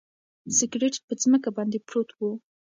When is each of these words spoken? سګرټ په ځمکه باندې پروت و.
سګرټ 0.57 0.95
په 1.07 1.13
ځمکه 1.21 1.49
باندې 1.57 1.77
پروت 1.87 2.09
و. 2.13 2.19